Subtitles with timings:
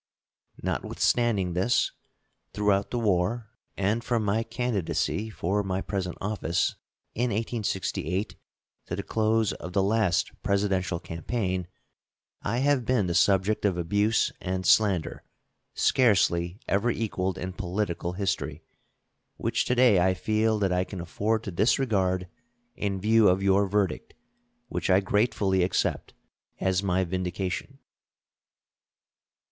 [0.63, 1.91] Notwithstanding this,
[2.53, 6.73] throughout the war, and from my candidacy for my present office
[7.13, 8.35] in 1868
[8.87, 11.67] to the close of the last Presidential campaign,
[12.41, 15.21] I have been the subject of abuse and slander
[15.75, 18.63] scarcely ever equaled in political history,
[19.37, 22.27] which to day I feel that I can afford to disregard
[22.75, 24.15] in view of your verdict,
[24.67, 26.15] which I gratefully accept
[26.59, 27.77] as my vindication.